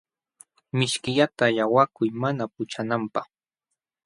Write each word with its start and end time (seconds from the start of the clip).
Mishkillata 0.77 1.45
llaqwakuy 1.55 2.09
mana 2.21 2.43
puchunanpaq. 2.53 3.27